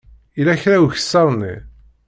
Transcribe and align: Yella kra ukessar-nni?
Yella 0.37 0.55
kra 0.61 0.77
ukessar-nni? 0.85 1.55